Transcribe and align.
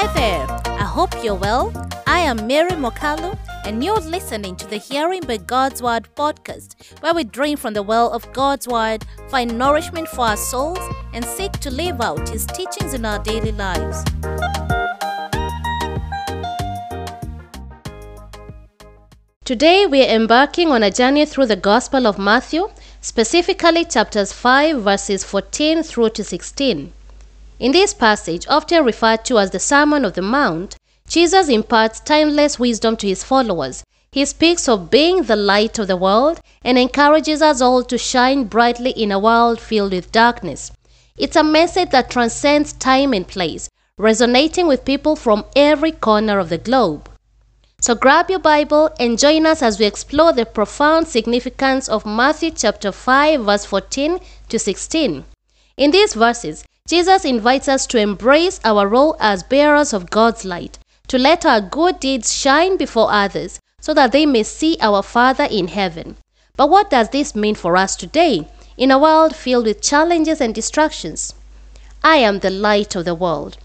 Hi 0.00 0.06
there, 0.14 0.46
I 0.78 0.84
hope 0.84 1.24
you're 1.24 1.34
well. 1.34 1.72
I 2.06 2.20
am 2.20 2.46
Mary 2.46 2.70
Mwakalu, 2.70 3.36
and 3.64 3.82
you're 3.82 3.98
listening 3.98 4.54
to 4.54 4.66
the 4.68 4.76
Hearing 4.76 5.22
by 5.22 5.38
God's 5.38 5.82
Word 5.82 6.08
podcast, 6.14 6.76
where 7.00 7.12
we 7.12 7.24
drink 7.24 7.58
from 7.58 7.74
the 7.74 7.82
well 7.82 8.12
of 8.12 8.32
God's 8.32 8.68
Word, 8.68 9.04
find 9.28 9.58
nourishment 9.58 10.06
for 10.06 10.20
our 10.26 10.36
souls, 10.36 10.78
and 11.14 11.24
seek 11.24 11.50
to 11.50 11.70
live 11.72 12.00
out 12.00 12.28
His 12.28 12.46
teachings 12.46 12.94
in 12.94 13.04
our 13.04 13.18
daily 13.18 13.50
lives. 13.50 14.04
Today, 19.44 19.84
we 19.86 20.02
are 20.02 20.14
embarking 20.14 20.68
on 20.68 20.84
a 20.84 20.92
journey 20.92 21.26
through 21.26 21.46
the 21.46 21.56
Gospel 21.56 22.06
of 22.06 22.20
Matthew, 22.20 22.68
specifically 23.00 23.84
chapters 23.84 24.32
5, 24.32 24.80
verses 24.80 25.24
14 25.24 25.82
through 25.82 26.10
to 26.10 26.22
16. 26.22 26.92
In 27.58 27.72
this 27.72 27.92
passage, 27.92 28.46
often 28.48 28.84
referred 28.84 29.24
to 29.24 29.38
as 29.40 29.50
the 29.50 29.58
Sermon 29.58 30.04
of 30.04 30.14
the 30.14 30.22
Mount, 30.22 30.76
Jesus 31.08 31.48
imparts 31.48 31.98
timeless 31.98 32.56
wisdom 32.56 32.96
to 32.98 33.08
his 33.08 33.24
followers. 33.24 33.82
He 34.12 34.24
speaks 34.26 34.68
of 34.68 34.90
being 34.90 35.24
the 35.24 35.34
light 35.34 35.76
of 35.80 35.88
the 35.88 35.96
world 35.96 36.40
and 36.62 36.78
encourages 36.78 37.42
us 37.42 37.60
all 37.60 37.82
to 37.82 37.98
shine 37.98 38.44
brightly 38.44 38.90
in 38.90 39.10
a 39.10 39.18
world 39.18 39.60
filled 39.60 39.92
with 39.92 40.12
darkness. 40.12 40.70
It's 41.16 41.34
a 41.34 41.42
message 41.42 41.90
that 41.90 42.10
transcends 42.10 42.72
time 42.72 43.12
and 43.12 43.26
place, 43.26 43.68
resonating 43.96 44.68
with 44.68 44.84
people 44.84 45.16
from 45.16 45.44
every 45.56 45.90
corner 45.90 46.38
of 46.38 46.50
the 46.50 46.58
globe. 46.58 47.10
So 47.80 47.96
grab 47.96 48.30
your 48.30 48.38
Bible 48.38 48.90
and 49.00 49.18
join 49.18 49.46
us 49.46 49.62
as 49.62 49.80
we 49.80 49.86
explore 49.86 50.32
the 50.32 50.46
profound 50.46 51.08
significance 51.08 51.88
of 51.88 52.06
Matthew 52.06 52.52
chapter 52.52 52.92
5 52.92 53.44
verse 53.44 53.64
14 53.64 54.20
to 54.48 54.58
16. 54.60 55.24
In 55.76 55.90
these 55.90 56.14
verses, 56.14 56.64
Jesus 56.88 57.26
invites 57.26 57.68
us 57.68 57.86
to 57.88 57.98
embrace 57.98 58.60
our 58.64 58.88
role 58.88 59.14
as 59.20 59.42
bearers 59.42 59.92
of 59.92 60.08
God's 60.08 60.46
light, 60.46 60.78
to 61.08 61.18
let 61.18 61.44
our 61.44 61.60
good 61.60 62.00
deeds 62.00 62.34
shine 62.34 62.78
before 62.78 63.12
others 63.12 63.60
so 63.78 63.92
that 63.92 64.10
they 64.10 64.24
may 64.24 64.42
see 64.42 64.78
our 64.80 65.02
Father 65.02 65.46
in 65.50 65.68
heaven. 65.68 66.16
But 66.56 66.70
what 66.70 66.88
does 66.88 67.10
this 67.10 67.34
mean 67.34 67.56
for 67.56 67.76
us 67.76 67.94
today 67.94 68.48
in 68.78 68.90
a 68.90 68.98
world 68.98 69.36
filled 69.36 69.66
with 69.66 69.82
challenges 69.82 70.40
and 70.40 70.54
distractions? 70.54 71.34
I 72.02 72.16
am 72.16 72.38
the 72.38 72.48
light 72.48 72.96
of 72.96 73.04
the 73.04 73.14
world. 73.14 73.58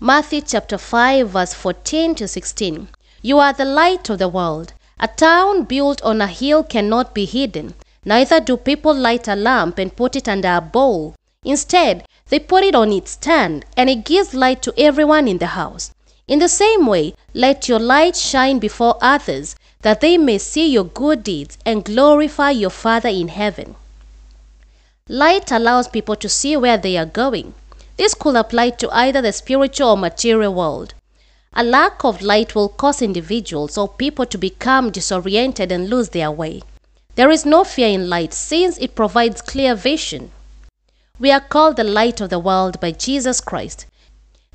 Matthew 0.00 0.40
chapter 0.40 0.78
5 0.78 1.28
verse 1.28 1.52
14 1.52 2.14
to 2.14 2.26
16. 2.26 2.88
You 3.20 3.38
are 3.38 3.52
the 3.52 3.66
light 3.66 4.08
of 4.08 4.18
the 4.18 4.28
world. 4.28 4.72
A 4.98 5.08
town 5.08 5.64
built 5.64 6.00
on 6.00 6.22
a 6.22 6.26
hill 6.26 6.64
cannot 6.64 7.14
be 7.14 7.26
hidden. 7.26 7.74
Neither 8.02 8.40
do 8.40 8.56
people 8.56 8.94
light 8.94 9.28
a 9.28 9.36
lamp 9.36 9.76
and 9.76 9.94
put 9.94 10.16
it 10.16 10.26
under 10.26 10.54
a 10.56 10.62
bowl. 10.62 11.14
Instead, 11.46 12.04
they 12.28 12.40
put 12.40 12.64
it 12.64 12.74
on 12.74 12.92
its 12.92 13.12
stand 13.12 13.64
and 13.76 13.88
it 13.88 14.04
gives 14.04 14.34
light 14.34 14.60
to 14.62 14.74
everyone 14.76 15.28
in 15.28 15.38
the 15.38 15.54
house. 15.54 15.92
In 16.26 16.40
the 16.40 16.48
same 16.48 16.86
way, 16.86 17.14
let 17.34 17.68
your 17.68 17.78
light 17.78 18.16
shine 18.16 18.58
before 18.58 18.98
others 19.00 19.54
that 19.82 20.00
they 20.00 20.18
may 20.18 20.38
see 20.38 20.68
your 20.68 20.82
good 20.84 21.22
deeds 21.22 21.56
and 21.64 21.84
glorify 21.84 22.50
your 22.50 22.70
Father 22.70 23.08
in 23.08 23.28
heaven. 23.28 23.76
Light 25.08 25.52
allows 25.52 25.86
people 25.86 26.16
to 26.16 26.28
see 26.28 26.56
where 26.56 26.76
they 26.76 26.96
are 26.96 27.06
going. 27.06 27.54
This 27.96 28.12
could 28.14 28.34
apply 28.34 28.70
to 28.70 28.90
either 28.90 29.22
the 29.22 29.32
spiritual 29.32 29.90
or 29.90 29.96
material 29.96 30.52
world. 30.52 30.94
A 31.54 31.62
lack 31.62 32.04
of 32.04 32.22
light 32.22 32.56
will 32.56 32.70
cause 32.70 33.00
individuals 33.00 33.78
or 33.78 33.86
people 33.86 34.26
to 34.26 34.36
become 34.36 34.90
disoriented 34.90 35.70
and 35.70 35.88
lose 35.88 36.08
their 36.08 36.32
way. 36.32 36.62
There 37.14 37.30
is 37.30 37.46
no 37.46 37.62
fear 37.62 37.88
in 37.88 38.10
light 38.10 38.34
since 38.34 38.78
it 38.78 38.96
provides 38.96 39.40
clear 39.40 39.76
vision. 39.76 40.32
We 41.18 41.30
are 41.30 41.40
called 41.40 41.76
the 41.76 41.84
light 41.84 42.20
of 42.20 42.28
the 42.28 42.38
world 42.38 42.78
by 42.78 42.90
Jesus 42.90 43.40
Christ. 43.40 43.86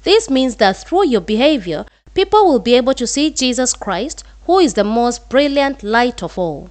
This 0.03 0.29
means 0.29 0.57
that 0.57 0.77
through 0.77 1.07
your 1.07 1.21
behavior, 1.21 1.85
people 2.13 2.45
will 2.45 2.59
be 2.59 2.75
able 2.75 2.93
to 2.93 3.07
see 3.07 3.31
Jesus 3.31 3.73
Christ, 3.73 4.23
who 4.45 4.59
is 4.59 4.75
the 4.75 4.83
most 4.83 5.27
brilliant 5.27 5.81
light 5.81 6.21
of 6.21 6.37
all. 6.37 6.69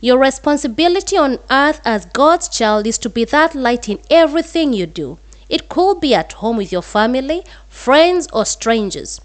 Your 0.00 0.16
responsibility 0.16 1.18
on 1.18 1.38
earth 1.50 1.82
as 1.84 2.06
God's 2.06 2.48
child 2.48 2.86
is 2.86 2.96
to 2.98 3.10
be 3.10 3.24
that 3.26 3.54
light 3.54 3.90
in 3.90 3.98
everything 4.10 4.72
you 4.72 4.86
do. 4.86 5.18
It 5.50 5.68
could 5.68 6.00
be 6.00 6.14
at 6.14 6.32
home 6.32 6.56
with 6.56 6.72
your 6.72 6.82
family, 6.82 7.44
friends, 7.68 8.28
or 8.32 8.46
strangers. 8.46 9.20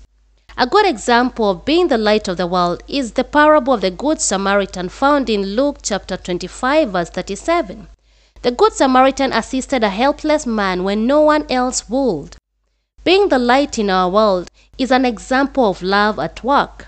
A 0.58 0.68
good 0.68 0.86
example 0.86 1.50
of 1.50 1.64
being 1.64 1.88
the 1.88 1.98
light 1.98 2.28
of 2.28 2.36
the 2.36 2.48
world 2.48 2.84
is 2.88 3.14
the 3.14 3.24
parable 3.24 3.76
of 3.76 3.82
the 3.82 3.92
Good 3.92 4.20
Samaritan 4.20 4.90
found 4.90 5.30
in 5.30 5.56
Luke 5.56 5.78
chapter 5.82 6.18
25, 6.18 6.90
verse 6.90 7.10
37. 7.10 7.88
The 8.44 8.50
Good 8.50 8.74
Samaritan 8.74 9.34
assisted 9.34 9.84
a 9.84 9.90
helpless 9.90 10.48
man 10.48 10.84
when 10.84 11.06
no 11.06 11.22
one 11.22 11.46
else 11.48 11.88
would. 11.88 12.38
Being 13.04 13.30
the 13.30 13.38
light 13.38 13.78
in 13.78 13.92
our 13.92 14.10
world 14.10 14.50
is 14.80 14.90
an 14.90 15.06
example 15.06 15.70
of 15.70 15.84
love 15.84 16.18
at 16.18 16.44
work. 16.44 16.88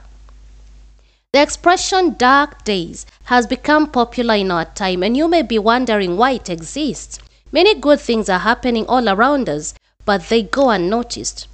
The 1.32 1.44
expression 1.44 2.16
dark 2.18 2.64
days 2.64 3.06
has 3.26 3.46
become 3.46 3.92
popular 3.92 4.34
in 4.34 4.50
our 4.50 4.66
time, 4.66 5.04
and 5.04 5.16
you 5.16 5.28
may 5.28 5.44
be 5.44 5.60
wondering 5.60 6.18
why 6.18 6.32
it 6.32 6.50
exists. 6.50 7.20
Many 7.52 7.76
good 7.76 8.00
things 8.00 8.30
are 8.30 8.40
happening 8.40 8.88
all 8.88 9.08
around 9.08 9.48
us, 9.48 9.76
but 10.06 10.30
they 10.30 10.42
go 10.42 10.72
unnoticed. 10.72 11.48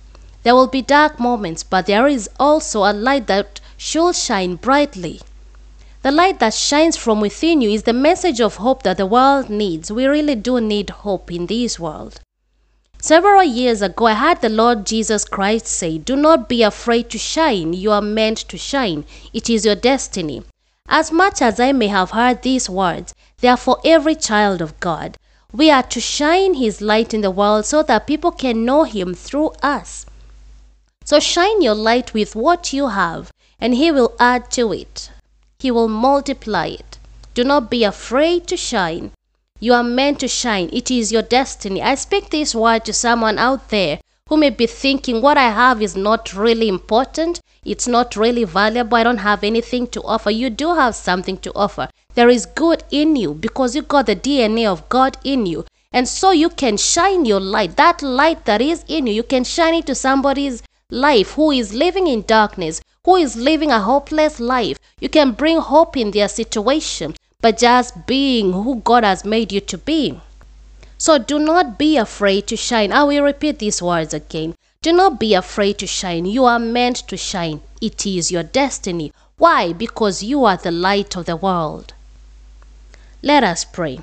There 0.44 0.56
will 0.56 0.68
be 0.68 0.81
dark 0.81 1.20
moments, 1.20 1.64
but 1.64 1.88
there 1.88 2.08
is 2.08 2.30
also 2.40 2.86
a 2.86 2.94
light 2.94 3.28
that 3.28 3.60
should 3.76 4.16
shine 4.16 4.56
brightly. 4.56 5.20
The 6.09 6.16
light 6.16 6.40
that 6.40 6.56
shines 6.56 6.97
from 6.97 7.22
within 7.22 7.62
you 7.62 7.70
is 7.70 7.84
the 7.84 7.94
message 7.94 8.42
of 8.42 8.56
hope 8.56 8.81
that 8.81 8.97
the 8.97 9.06
world 9.06 9.47
needs. 9.47 9.92
We 9.92 10.08
really 10.08 10.34
do 10.34 10.59
need 10.59 10.90
hope 10.90 11.31
in 11.31 11.46
this 11.46 11.80
world. 11.80 12.22
Several 12.97 13.44
years 13.44 13.84
ago, 13.84 14.08
I 14.08 14.16
heard 14.16 14.42
the 14.42 14.50
Lord 14.50 14.88
Jesus 14.88 15.24
Christ 15.24 15.68
say, 15.68 16.00
Do 16.00 16.16
not 16.16 16.50
be 16.50 16.64
afraid 16.64 17.12
to 17.12 17.19
shine. 17.19 17.74
You 17.74 17.92
are 17.92 18.02
meant 18.02 18.40
to 18.40 18.58
shine. 18.58 19.06
It 19.34 19.52
is 19.52 19.66
your 19.66 19.75
destiny. 19.75 20.42
As 20.88 21.12
much 21.12 21.44
as 21.44 21.59
I 21.59 21.74
may 21.74 21.90
have 21.90 22.09
heard 22.09 22.42
these 22.42 22.72
words, 22.72 23.14
they 23.42 23.48
are 23.48 23.56
for 23.56 23.78
every 23.86 24.16
child 24.16 24.64
of 24.64 24.80
God. 24.80 25.16
We 25.53 25.69
are 25.69 25.84
to 25.84 26.02
shine 26.02 26.56
His 26.56 26.81
light 26.81 27.14
in 27.14 27.22
the 27.22 27.30
world 27.30 27.68
so 27.68 27.84
that 27.84 28.08
people 28.08 28.31
can 28.31 28.66
know 28.66 28.81
Him 28.81 29.14
through 29.14 29.52
us. 29.62 30.08
So 31.06 31.19
shine 31.19 31.62
your 31.62 31.75
light 31.75 32.16
with 32.16 32.36
what 32.36 32.74
you 32.74 32.88
have, 32.88 33.31
and 33.59 33.75
He 33.75 33.92
will 33.92 34.16
add 34.19 34.50
to 34.53 34.74
it. 34.74 35.12
He 35.59 35.72
will 35.72 35.90
multiply 35.90 36.68
it. 36.68 36.97
Do 37.34 37.44
not 37.44 37.70
be 37.70 37.84
afraid 37.84 38.47
to 38.47 38.56
shine. 38.56 39.12
You 39.59 39.74
are 39.74 39.84
meant 39.84 40.22
to 40.22 40.28
shine. 40.30 40.70
It 40.72 40.90
is 40.90 41.12
your 41.12 41.22
destiny. 41.22 41.81
I 41.81 41.96
speak 41.96 42.30
this 42.30 42.56
word 42.56 42.86
to 42.86 42.94
someone 42.94 43.38
out 43.38 43.68
there 43.68 44.00
who 44.30 44.38
may 44.38 44.52
be 44.52 44.68
thinking, 44.68 45.22
what 45.22 45.38
I 45.38 45.50
have 45.52 45.81
is 45.81 45.98
not 45.98 46.34
really 46.34 46.69
important. 46.69 47.42
It's 47.66 47.88
not 47.88 48.16
really 48.16 48.46
valuable. 48.46 48.96
I 48.96 49.03
don't 49.03 49.18
have 49.18 49.44
anything 49.44 49.88
to 49.88 50.02
offer. 50.03 50.31
You 50.31 50.50
do 50.50 50.75
have 50.75 50.96
something 50.96 51.38
to 51.40 51.52
offer. 51.53 51.90
There 52.16 52.30
is 52.30 52.46
good 52.46 52.84
in 52.90 53.18
you 53.18 53.34
because 53.34 53.75
you 53.75 53.81
got 53.81 54.06
the 54.06 54.16
DNA 54.16 54.66
of 54.66 54.88
God 54.88 55.18
in 55.25 55.46
you. 55.46 55.66
And 55.92 56.08
so 56.08 56.31
you 56.31 56.50
can 56.50 56.78
shine 56.78 57.25
your 57.25 57.40
light. 57.42 57.75
That 57.75 58.02
light 58.02 58.46
that 58.46 58.62
is 58.62 58.86
in 58.88 59.08
you, 59.08 59.14
you 59.14 59.24
can 59.24 59.44
shine 59.44 59.74
it 59.74 59.88
to 59.88 59.96
somebody's 59.96 60.64
life 60.91 61.33
who 61.33 61.51
is 61.51 61.73
living 61.73 62.07
in 62.07 62.23
darkness, 62.23 62.81
who 63.05 63.16
is 63.16 63.35
living 63.35 63.72
a 63.72 63.79
hopeless 63.79 64.39
life. 64.39 64.77
You 65.00 65.09
can 65.09 65.33
bring 65.33 65.57
hope 65.59 65.95
in 65.95 66.11
their 66.11 66.27
situation 66.27 67.16
by 67.41 67.51
just 67.51 68.07
being 68.07 68.53
who 68.53 68.77
God 68.77 69.03
has 69.03 69.23
made 69.23 69.51
you 69.51 69.61
to 69.61 69.77
be. 69.77 70.19
So 70.97 71.17
do 71.17 71.39
not 71.39 71.77
be 71.77 71.95
afraid 71.95 72.47
to 72.47 72.57
shine. 72.57 72.91
I 72.91 73.03
will 73.03 73.23
repeat 73.23 73.59
these 73.59 73.81
words 73.81 74.13
again. 74.13 74.55
Do 74.81 74.91
not 74.91 75.19
be 75.19 75.33
afraid 75.33 75.77
to 75.79 75.88
shine. 75.88 76.25
You 76.25 76.45
are 76.45 76.59
meant 76.59 76.97
to 77.07 77.17
shine. 77.17 77.61
It 77.81 78.06
is 78.06 78.31
your 78.31 78.44
destiny. 78.44 79.13
Why? 79.38 79.73
Because 79.73 80.23
you 80.23 80.44
are 80.44 80.57
the 80.57 80.71
light 80.71 81.16
of 81.16 81.25
the 81.25 81.35
world. 81.35 81.94
Let 83.21 83.44
us 83.44 83.63
pray. 83.63 84.00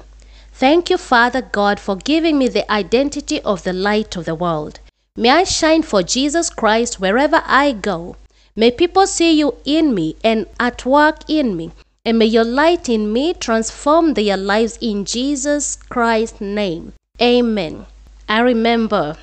Thank 0.53 0.89
you, 0.89 0.97
Father 0.97 1.43
God, 1.43 1.81
for 1.81 1.97
giving 1.97 2.39
me 2.39 2.49
the 2.49 2.71
identity 2.71 3.43
of 3.43 3.65
the 3.65 3.73
light 3.73 4.17
of 4.17 4.25
the 4.25 4.35
world. 4.35 4.81
May 5.19 5.31
I 5.31 5.45
shine 5.45 5.83
for 5.83 6.03
Jesus 6.03 6.51
Christ 6.51 7.01
wherever 7.01 7.43
I 7.47 7.73
go. 7.73 8.17
May 8.55 8.71
people 8.71 9.07
see 9.07 9.33
you 9.33 9.55
in 9.65 9.95
me 9.95 10.17
and 10.23 10.47
at 10.61 10.85
work 10.85 11.21
in 11.27 11.57
me. 11.57 11.73
And 12.05 12.19
may 12.19 12.27
your 12.27 12.45
light 12.45 12.89
in 12.89 13.13
me 13.13 13.33
transform 13.33 14.15
their 14.15 14.37
lives 14.37 14.79
in 14.81 15.05
Jesus 15.07 15.77
Christ's 15.77 16.41
name. 16.41 16.93
Amen. 17.21 17.87
I 18.29 18.41
remember 18.41 19.17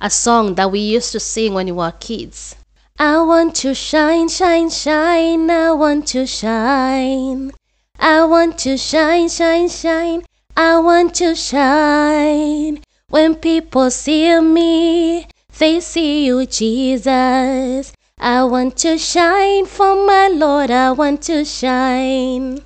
a 0.00 0.08
song 0.08 0.54
that 0.54 0.70
we 0.70 0.78
used 0.78 1.12
to 1.12 1.20
sing 1.20 1.54
when 1.54 1.66
we 1.66 1.72
were 1.72 1.92
kids. 1.92 2.54
I 2.98 3.20
want 3.22 3.56
to 3.56 3.74
shine, 3.74 4.28
shine, 4.28 4.70
shine. 4.70 5.50
I 5.50 5.72
want 5.72 6.06
to 6.08 6.26
shine. 6.26 7.50
I 7.98 8.24
want 8.24 8.56
to 8.58 8.76
shine, 8.76 9.28
shine, 9.28 9.68
shine. 9.68 10.22
I 10.56 10.78
want 10.78 11.14
to 11.16 11.34
shine. 11.34 12.82
When 13.08 13.34
people 13.34 13.90
see 13.90 14.40
me, 14.40 15.26
they 15.58 15.80
see 15.80 16.26
you, 16.26 16.46
Jesus. 16.46 17.92
I 18.18 18.44
want 18.44 18.76
to 18.78 18.98
shine 18.98 19.66
for 19.66 19.94
my 20.06 20.28
Lord. 20.28 20.70
I 20.70 20.92
want 20.92 21.22
to 21.22 21.44
shine. 21.44 22.60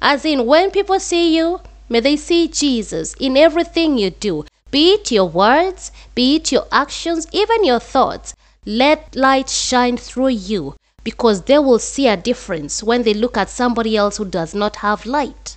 As 0.00 0.24
in, 0.24 0.46
when 0.46 0.70
people 0.70 1.00
see 1.00 1.36
you, 1.36 1.60
may 1.88 2.00
they 2.00 2.16
see 2.16 2.48
Jesus 2.48 3.14
in 3.14 3.36
everything 3.36 3.98
you 3.98 4.10
do. 4.10 4.44
Be 4.70 4.94
it 4.94 5.10
your 5.10 5.28
words, 5.28 5.92
be 6.14 6.36
it 6.36 6.52
your 6.52 6.66
actions, 6.70 7.26
even 7.32 7.64
your 7.64 7.80
thoughts, 7.80 8.34
let 8.64 9.14
light 9.14 9.48
shine 9.48 9.96
through 9.96 10.28
you 10.28 10.74
because 11.04 11.42
they 11.42 11.58
will 11.58 11.78
see 11.78 12.08
a 12.08 12.16
difference 12.16 12.82
when 12.82 13.04
they 13.04 13.14
look 13.14 13.36
at 13.36 13.48
somebody 13.48 13.96
else 13.96 14.16
who 14.16 14.24
does 14.24 14.54
not 14.54 14.76
have 14.76 15.06
light. 15.06 15.56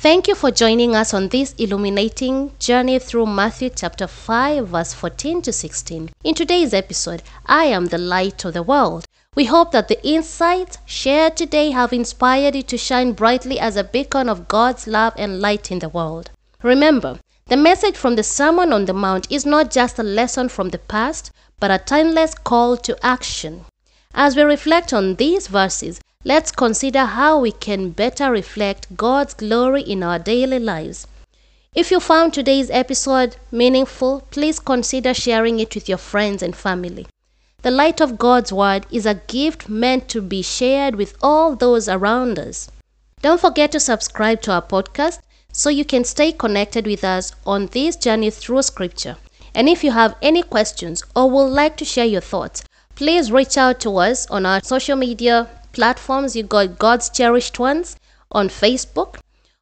Thank 0.00 0.28
you 0.28 0.36
for 0.36 0.52
joining 0.52 0.94
us 0.94 1.12
on 1.12 1.26
this 1.26 1.54
illuminating 1.58 2.52
journey 2.60 3.00
through 3.00 3.26
Matthew 3.26 3.68
chapter 3.70 4.06
5, 4.06 4.68
verse 4.68 4.94
14 4.94 5.42
to 5.42 5.52
16. 5.52 6.10
In 6.22 6.34
today's 6.36 6.72
episode, 6.72 7.24
I 7.46 7.64
am 7.64 7.86
the 7.86 7.98
light 7.98 8.44
of 8.44 8.54
the 8.54 8.62
world. 8.62 9.06
We 9.34 9.46
hope 9.46 9.72
that 9.72 9.88
the 9.88 10.00
insights 10.06 10.78
shared 10.86 11.36
today 11.36 11.72
have 11.72 11.92
inspired 11.92 12.54
you 12.54 12.62
to 12.62 12.78
shine 12.78 13.10
brightly 13.10 13.58
as 13.58 13.74
a 13.74 13.82
beacon 13.82 14.28
of 14.28 14.46
God's 14.46 14.86
love 14.86 15.14
and 15.16 15.40
light 15.40 15.72
in 15.72 15.80
the 15.80 15.88
world. 15.88 16.30
Remember, 16.62 17.18
the 17.48 17.56
message 17.56 17.96
from 17.96 18.14
the 18.14 18.22
Sermon 18.22 18.72
on 18.72 18.84
the 18.84 18.94
Mount 18.94 19.26
is 19.32 19.44
not 19.44 19.72
just 19.72 19.98
a 19.98 20.04
lesson 20.04 20.48
from 20.48 20.68
the 20.68 20.78
past, 20.78 21.32
but 21.58 21.72
a 21.72 21.78
timeless 21.78 22.36
call 22.36 22.76
to 22.76 22.96
action. 23.04 23.64
As 24.14 24.36
we 24.36 24.42
reflect 24.42 24.92
on 24.92 25.16
these 25.16 25.48
verses, 25.48 26.00
let's 26.24 26.50
consider 26.50 27.04
how 27.04 27.38
we 27.38 27.52
can 27.52 27.90
better 27.90 28.30
reflect 28.30 28.96
God's 28.96 29.34
glory 29.34 29.82
in 29.82 30.02
our 30.02 30.18
daily 30.18 30.58
lives. 30.58 31.06
If 31.74 31.90
you 31.90 32.00
found 32.00 32.34
today's 32.34 32.70
episode 32.70 33.36
meaningful, 33.52 34.26
please 34.30 34.58
consider 34.58 35.14
sharing 35.14 35.60
it 35.60 35.74
with 35.74 35.88
your 35.88 35.98
friends 35.98 36.42
and 36.42 36.56
family. 36.56 37.06
The 37.62 37.70
light 37.70 38.00
of 38.00 38.18
God's 38.18 38.52
Word 38.52 38.86
is 38.90 39.06
a 39.06 39.20
gift 39.26 39.68
meant 39.68 40.08
to 40.08 40.20
be 40.20 40.42
shared 40.42 40.96
with 40.96 41.16
all 41.22 41.54
those 41.54 41.88
around 41.88 42.38
us. 42.38 42.68
Don't 43.22 43.40
forget 43.40 43.70
to 43.72 43.80
subscribe 43.80 44.42
to 44.42 44.52
our 44.52 44.62
podcast 44.62 45.20
so 45.52 45.70
you 45.70 45.84
can 45.84 46.04
stay 46.04 46.32
connected 46.32 46.86
with 46.86 47.04
us 47.04 47.32
on 47.46 47.66
this 47.66 47.96
journey 47.96 48.30
through 48.30 48.62
Scripture. 48.62 49.16
And 49.54 49.68
if 49.68 49.84
you 49.84 49.92
have 49.92 50.16
any 50.20 50.42
questions 50.42 51.02
or 51.14 51.30
would 51.30 51.50
like 51.50 51.76
to 51.78 51.84
share 51.84 52.06
your 52.06 52.20
thoughts, 52.20 52.64
please 52.96 53.30
reach 53.30 53.56
out 53.56 53.80
to 53.80 53.96
us 53.96 54.26
on 54.28 54.46
our 54.46 54.60
social 54.62 54.96
media 54.96 55.48
platforms. 55.72 56.36
You 56.36 56.42
got 56.42 56.78
God's 56.78 57.10
Cherished 57.10 57.58
Ones 57.58 57.96
on 58.30 58.48
Facebook 58.48 59.16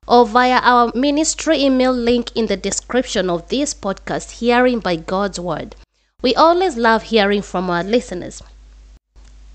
or 0.08 0.26
via 0.26 0.58
our 0.62 0.93
ministry 0.94 1.62
email 1.64 1.93
link 1.93 2.31
in 2.35 2.47
the 2.47 2.56
description 2.56 3.29
of 3.29 3.49
this 3.49 3.75
podcast, 3.75 4.38
Hearing 4.38 4.81
by 4.81 4.97
God's 4.97 5.41
Word. 5.41 5.75
We 6.23 6.35
always 6.35 6.76
love 6.76 7.05
hearing 7.05 7.43
from 7.43 7.69
our 7.70 7.85
listeners. 7.85 8.43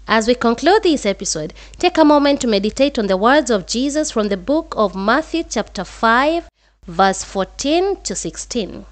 As 0.08 0.28
we 0.28 0.36
conclude 0.36 0.84
this 0.84 1.06
episode, 1.06 1.54
take 1.80 1.98
a 1.98 2.04
moment 2.04 2.42
to 2.42 2.48
meditate 2.48 3.00
on 3.00 3.08
the 3.08 3.16
words 3.18 3.50
of 3.50 3.66
Jesus 3.66 4.12
from 4.12 4.28
the 4.28 4.38
book 4.38 4.74
of 4.76 4.96
Matthew, 4.96 5.44
chapter 5.50 5.84
5, 5.86 6.50
verse 6.86 7.24
14 7.24 8.02
to 8.04 8.16
16. 8.16 8.86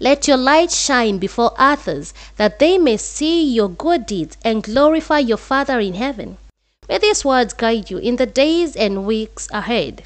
Let 0.00 0.28
your 0.28 0.36
light 0.36 0.70
shine 0.70 1.18
before 1.18 1.54
others, 1.56 2.12
that 2.36 2.58
they 2.58 2.78
may 2.78 2.98
see 2.98 3.42
your 3.50 3.68
good 3.68 4.06
deeds 4.06 4.36
and 4.44 4.62
glorify 4.62 5.18
your 5.18 5.38
Father 5.38 5.80
in 5.80 5.94
heaven. 5.94 6.36
May 6.88 6.98
these 6.98 7.24
words 7.24 7.52
guide 7.52 7.90
you 7.90 7.98
in 7.98 8.16
the 8.16 8.26
days 8.26 8.74
and 8.74 9.04
weeks 9.04 9.48
ahead. 9.52 10.04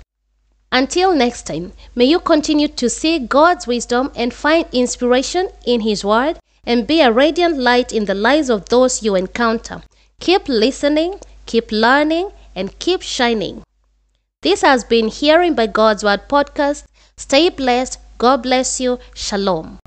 Until 0.73 1.15
next 1.15 1.47
time, 1.47 1.75
may 1.95 2.07
you 2.07 2.19
continue 2.19 2.67
to 2.67 2.89
seek 2.89 3.29
God's 3.29 3.67
wisdom 3.67 4.11
and 4.17 4.33
find 4.33 4.67
inspiration 4.73 5.51
in 5.67 5.83
His 5.83 6.05
Word 6.05 6.39
and 6.65 6.87
be 6.87 7.01
a 7.01 7.13
radiant 7.13 7.59
light 7.59 7.93
in 7.93 8.07
the 8.07 8.15
lives 8.15 8.49
of 8.49 8.69
those 8.71 9.03
you 9.03 9.15
encounter. 9.15 9.83
Keep 10.19 10.49
listening, 10.49 11.21
keep 11.47 11.71
learning, 11.71 12.31
and 12.55 12.79
keep 12.79 13.03
shining. 13.03 13.63
This 14.41 14.63
has 14.63 14.83
been 14.83 15.09
Hearing 15.09 15.55
by 15.55 15.67
God's 15.67 16.03
Word 16.03 16.29
podcast. 16.29 16.85
Stay 17.17 17.51
blessed. 17.51 17.99
God 18.19 18.43
bless 18.43 18.81
you. 18.81 18.99
Shalom. 19.15 19.82